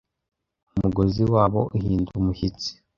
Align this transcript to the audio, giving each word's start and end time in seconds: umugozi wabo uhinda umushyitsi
umugozi 0.75 1.21
wabo 1.33 1.61
uhinda 1.75 2.09
umushyitsi 2.19 2.69